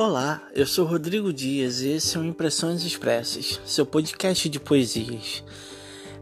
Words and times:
Olá, 0.00 0.40
eu 0.54 0.64
sou 0.64 0.86
Rodrigo 0.86 1.32
Dias 1.32 1.80
e 1.80 1.88
esse 1.88 2.16
é 2.16 2.20
o 2.20 2.24
Impressões 2.24 2.84
Expressas, 2.84 3.60
seu 3.66 3.84
podcast 3.84 4.48
de 4.48 4.60
poesias. 4.60 5.42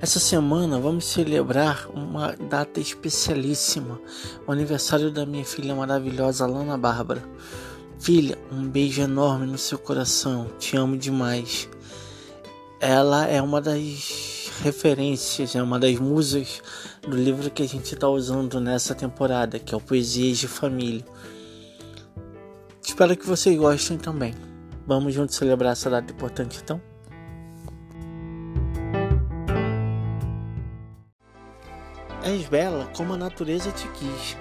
Essa 0.00 0.18
semana 0.18 0.80
vamos 0.80 1.04
celebrar 1.04 1.86
uma 1.92 2.32
data 2.48 2.80
especialíssima, 2.80 4.00
o 4.46 4.50
aniversário 4.50 5.10
da 5.10 5.26
minha 5.26 5.44
filha 5.44 5.74
maravilhosa 5.74 6.46
Lana 6.46 6.78
Bárbara. 6.78 7.22
Filha, 7.98 8.38
um 8.50 8.66
beijo 8.66 9.02
enorme 9.02 9.44
no 9.44 9.58
seu 9.58 9.76
coração, 9.78 10.50
te 10.58 10.74
amo 10.74 10.96
demais. 10.96 11.68
Ela 12.80 13.26
é 13.26 13.42
uma 13.42 13.60
das 13.60 14.50
referências, 14.62 15.54
é 15.54 15.62
uma 15.62 15.78
das 15.78 15.98
musas 15.98 16.62
do 17.06 17.14
livro 17.14 17.50
que 17.50 17.62
a 17.62 17.68
gente 17.68 17.92
está 17.92 18.08
usando 18.08 18.58
nessa 18.58 18.94
temporada, 18.94 19.58
que 19.58 19.74
é 19.74 19.76
o 19.76 19.82
Poesias 19.82 20.38
de 20.38 20.48
Família. 20.48 21.04
Espero 22.86 23.16
que 23.16 23.26
vocês 23.26 23.58
gostem 23.58 23.98
também. 23.98 24.32
Vamos 24.86 25.12
juntos 25.12 25.34
celebrar 25.34 25.72
essa 25.72 25.90
data 25.90 26.12
importante 26.12 26.60
então? 26.62 26.80
És 32.22 32.46
bela 32.46 32.88
como 32.96 33.14
a 33.14 33.16
natureza 33.16 33.72
te 33.72 33.88
quis. 33.88 34.36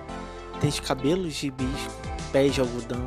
Tens 0.62 0.80
cabelos 0.80 1.34
de 1.34 1.48
hibisco, 1.48 1.92
pés 2.32 2.54
de 2.54 2.62
algodão. 2.62 3.06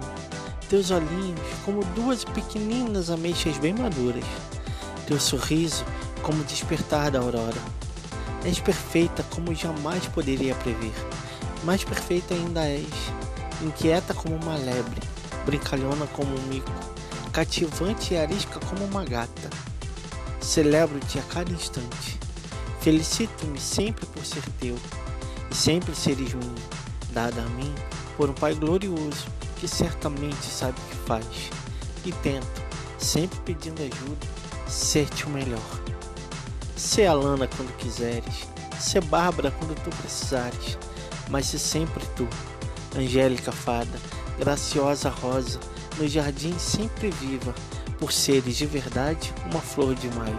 Teus 0.69 0.91
olhinhos 0.91 1.41
como 1.65 1.85
duas 1.95 2.25
pequeninas 2.25 3.09
ameixas 3.09 3.57
bem 3.59 3.75
maduras. 3.75 4.25
Teu 5.07 5.21
sorriso 5.21 5.85
como 6.21 6.43
despertar 6.43 7.13
da 7.13 7.21
aurora. 7.21 7.63
És 8.45 8.59
perfeita 8.59 9.23
como 9.31 9.55
jamais 9.55 10.05
poderia 10.09 10.57
prever. 10.57 10.93
Mais 11.63 11.85
perfeita 11.85 12.35
ainda 12.35 12.67
és, 12.67 12.89
inquieta 13.63 14.13
como 14.13 14.35
uma 14.35 14.57
lebre 14.57 15.08
brincalhona 15.49 16.07
como 16.09 16.39
um 16.39 16.43
mico, 16.43 16.71
cativante 17.33 18.13
e 18.13 18.19
arisca 18.19 18.61
como 18.61 18.85
uma 18.85 19.03
gata. 19.03 19.49
Celebro-te 20.43 21.19
a 21.19 21.23
cada 21.23 21.51
instante. 21.51 22.21
Felicito-me 22.83 23.59
sempre 23.59 24.05
por 24.05 24.27
ser 24.27 24.43
teu, 24.61 24.77
e 25.51 25.55
sempre 25.55 25.95
seres 25.95 26.35
minha, 26.35 26.69
dada 27.13 27.41
a 27.41 27.49
mim 27.51 27.75
por 28.15 28.29
um 28.29 28.35
Pai 28.35 28.55
glorioso 28.55 29.27
que 29.57 29.67
certamente 29.67 30.45
sabe 30.45 30.79
o 30.79 30.91
que 30.91 30.97
faz, 31.07 31.51
e 32.05 32.13
tento, 32.13 32.63
sempre 32.99 33.39
pedindo 33.41 33.81
ajuda, 33.81 34.27
ser-te 34.69 35.25
o 35.25 35.31
melhor. 35.31 35.81
Ser 36.77 37.07
Alana 37.07 37.49
quando 37.49 37.75
quiseres, 37.79 38.47
ser 38.79 39.03
Bárbara 39.05 39.51
quando 39.51 39.75
tu 39.83 39.91
precisares, 39.97 40.77
mas 41.31 41.47
se 41.47 41.59
sempre 41.59 42.05
tu, 42.15 42.29
Angélica 42.97 43.51
Fada, 43.51 43.99
graciosa 44.39 45.09
rosa, 45.09 45.59
no 45.99 46.07
jardim 46.07 46.57
sempre 46.59 47.11
viva, 47.11 47.55
por 47.99 48.13
seres 48.13 48.57
de 48.57 48.67
verdade 48.67 49.35
uma 49.51 49.61
flor 49.61 49.95
de 49.95 50.09
maio. 50.09 50.39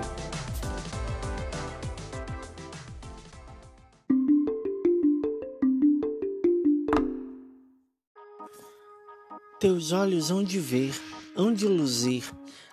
Teus 9.60 9.92
olhos 9.92 10.32
hão 10.32 10.42
de 10.42 10.58
ver, 10.58 10.96
hão 11.36 11.54
de 11.54 11.68
luzir 11.68 12.24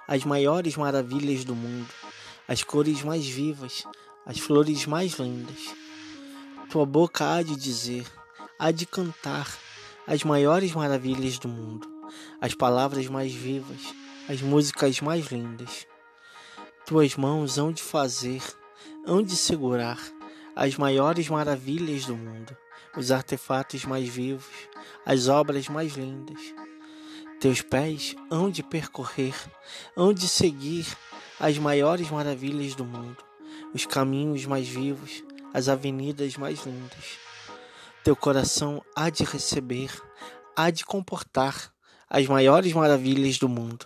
as 0.07 0.25
maiores 0.25 0.77
maravilhas 0.77 1.45
do 1.45 1.53
mundo, 1.53 1.89
as 2.47 2.63
cores 2.63 3.03
mais 3.03 3.27
vivas, 3.27 3.85
as 4.25 4.39
flores 4.39 4.87
mais 4.87 5.15
lindas. 5.15 5.75
Tua 6.71 6.87
boca 6.87 7.35
há 7.35 7.43
de 7.43 7.57
dizer, 7.57 8.07
há 8.57 8.71
de 8.71 8.87
cantar 8.87 9.66
as 10.07 10.23
maiores 10.23 10.73
maravilhas 10.73 11.39
do 11.39 11.49
mundo, 11.49 11.89
as 12.41 12.55
palavras 12.55 13.09
mais 13.09 13.33
vivas, 13.33 13.95
as 14.29 14.41
músicas 14.41 15.01
mais 15.01 15.27
lindas. 15.27 15.87
Tuas 16.87 17.17
mãos 17.17 17.59
hão 17.59 17.73
de 17.73 17.83
fazer, 17.83 18.43
hão 19.05 19.21
de 19.21 19.37
segurar 19.37 19.99
as 20.55 20.77
maiores 20.77 21.29
maravilhas 21.29 22.07
do 22.07 22.17
mundo, 22.17 22.57
os 22.97 23.11
artefatos 23.11 23.85
mais 23.85 24.09
vivos, 24.09 24.47
as 25.05 25.27
obras 25.27 25.69
mais 25.69 25.95
lindas. 25.95 26.41
Teus 27.41 27.61
pés 27.61 28.15
hão 28.31 28.49
de 28.49 28.63
percorrer, 28.63 29.35
hão 29.97 30.13
de 30.13 30.29
seguir 30.29 30.87
as 31.41 31.59
maiores 31.59 32.11
maravilhas 32.11 32.75
do 32.77 32.85
mundo, 32.85 33.19
os 33.75 33.85
caminhos 33.85 34.47
mais 34.47 34.69
vivos, 34.69 35.25
as 35.53 35.69
avenidas 35.69 36.37
mais 36.37 36.65
lindas. 36.65 37.26
Teu 38.07 38.15
coração 38.15 38.81
há 38.95 39.11
de 39.11 39.25
receber, 39.25 39.91
há 40.55 40.71
de 40.71 40.85
comportar 40.85 41.73
as 42.09 42.25
maiores 42.29 42.73
maravilhas 42.73 43.37
do 43.37 43.49
mundo, 43.49 43.85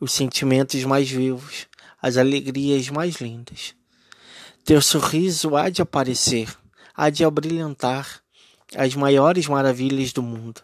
os 0.00 0.12
sentimentos 0.12 0.82
mais 0.84 1.10
vivos, 1.10 1.66
as 2.00 2.16
alegrias 2.16 2.88
mais 2.88 3.16
lindas. 3.16 3.74
Teu 4.64 4.80
sorriso 4.80 5.56
há 5.56 5.68
de 5.68 5.82
aparecer, 5.82 6.48
há 6.96 7.10
de 7.10 7.22
abrilhantar 7.22 8.22
as 8.74 8.94
maiores 8.94 9.46
maravilhas 9.46 10.10
do 10.14 10.22
mundo, 10.22 10.62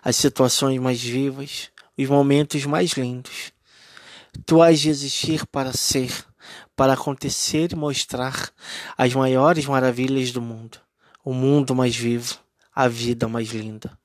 as 0.00 0.14
situações 0.14 0.78
mais 0.78 1.02
vivas, 1.02 1.72
os 1.98 2.08
momentos 2.08 2.64
mais 2.64 2.92
lindos. 2.92 3.52
Tu 4.46 4.62
has 4.62 4.78
de 4.78 4.88
existir 4.88 5.44
para 5.46 5.72
ser, 5.72 6.12
para 6.76 6.92
acontecer 6.92 7.72
e 7.72 7.74
mostrar 7.74 8.52
as 8.96 9.12
maiores 9.14 9.66
maravilhas 9.66 10.30
do 10.30 10.40
mundo 10.40 10.78
o 11.26 11.34
mundo 11.34 11.74
mais 11.74 11.96
vivo, 11.96 12.38
a 12.72 12.86
vida 12.86 13.26
mais 13.26 13.48
linda. 13.48 13.98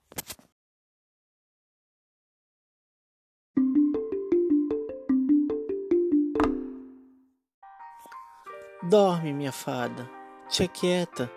Dorme, 8.89 9.31
minha 9.33 9.51
fada, 9.51 10.09
te 10.49 10.63
aquieta, 10.63 11.31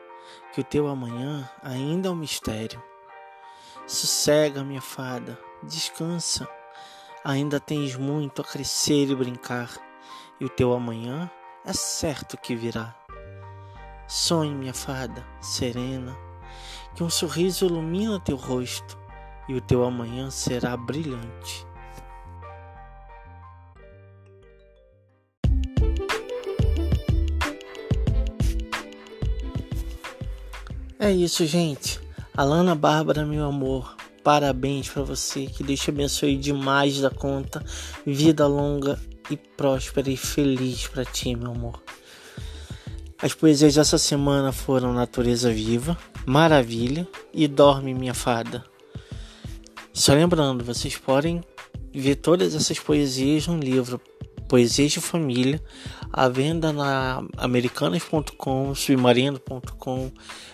que 0.54 0.62
o 0.62 0.64
teu 0.64 0.88
amanhã 0.88 1.46
ainda 1.62 2.08
é 2.08 2.10
um 2.10 2.16
mistério. 2.16 2.82
Sossega, 3.86 4.64
minha 4.64 4.80
fada, 4.80 5.38
descansa, 5.62 6.48
ainda 7.22 7.60
tens 7.60 7.94
muito 7.94 8.40
a 8.40 8.44
crescer 8.44 9.10
e 9.10 9.14
brincar, 9.14 9.68
e 10.40 10.46
o 10.46 10.48
teu 10.48 10.72
amanhã 10.72 11.30
é 11.62 11.74
certo 11.74 12.38
que 12.38 12.56
virá. 12.56 13.03
Sonhe, 14.06 14.54
minha 14.54 14.74
fada, 14.74 15.24
serena, 15.40 16.16
que 16.94 17.02
um 17.02 17.10
sorriso 17.10 17.66
ilumina 17.66 18.20
teu 18.20 18.36
rosto 18.36 18.98
e 19.48 19.54
o 19.54 19.60
teu 19.60 19.84
amanhã 19.84 20.30
será 20.30 20.76
brilhante. 20.76 21.66
É 30.98 31.10
isso, 31.10 31.44
gente. 31.44 32.00
Alana 32.34 32.74
Bárbara, 32.74 33.26
meu 33.26 33.44
amor, 33.44 33.94
parabéns 34.22 34.88
para 34.88 35.02
você. 35.02 35.46
Que 35.46 35.62
Deus 35.62 35.80
te 35.80 35.90
abençoe 35.90 36.36
demais 36.36 37.00
da 37.00 37.10
conta. 37.10 37.62
Vida 38.06 38.46
longa 38.46 38.98
e 39.30 39.36
próspera 39.36 40.10
e 40.10 40.16
feliz 40.16 40.86
para 40.86 41.04
ti, 41.04 41.36
meu 41.36 41.50
amor. 41.52 41.82
As 43.24 43.32
poesias 43.32 43.76
dessa 43.76 43.96
semana 43.96 44.52
foram 44.52 44.92
Natureza 44.92 45.50
Viva, 45.50 45.96
Maravilha 46.26 47.08
e 47.32 47.48
Dorme 47.48 47.94
Minha 47.94 48.12
Fada. 48.12 48.62
Só 49.94 50.12
lembrando, 50.12 50.62
vocês 50.62 50.98
podem 50.98 51.40
ver 51.90 52.16
todas 52.16 52.54
essas 52.54 52.78
poesias 52.78 53.46
no 53.46 53.58
livro 53.58 53.98
Poesias 54.46 54.92
de 54.92 55.00
Família, 55.00 55.58
à 56.12 56.28
venda 56.28 56.70
na 56.70 57.24
americanas.com, 57.38 58.74
submarino.com, 58.74 60.12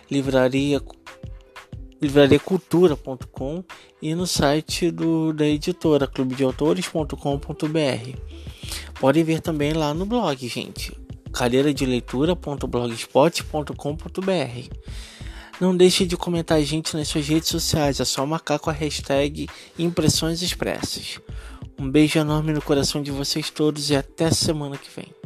livraria 0.08 0.80
livrariacultura.com 2.00 3.64
e 4.00 4.14
no 4.14 4.28
site 4.28 4.92
do, 4.92 5.32
da 5.32 5.44
editora 5.44 6.06
clubedeautores.com.br. 6.06 8.16
Podem 9.00 9.24
ver 9.24 9.40
também 9.40 9.72
lá 9.72 9.92
no 9.92 10.06
blog, 10.06 10.46
gente 10.46 11.00
cadeira 11.32 11.72
de 11.72 11.86
leitura.blogspot.com.br. 11.86 14.74
Não 15.60 15.76
deixe 15.76 16.06
de 16.06 16.16
comentar 16.16 16.58
a 16.58 16.62
gente 16.62 16.96
nas 16.96 17.08
suas 17.08 17.28
redes 17.28 17.48
sociais, 17.48 18.00
é 18.00 18.04
só 18.04 18.24
marcar 18.24 18.58
com 18.58 18.70
a 18.70 18.72
hashtag 18.72 19.48
Impressões 19.78 20.40
Expressas. 20.40 21.20
Um 21.78 21.90
beijo 21.90 22.18
enorme 22.18 22.52
no 22.52 22.62
coração 22.62 23.02
de 23.02 23.10
vocês 23.10 23.50
todos 23.50 23.90
e 23.90 23.96
até 23.96 24.30
semana 24.30 24.78
que 24.78 24.90
vem. 24.90 25.19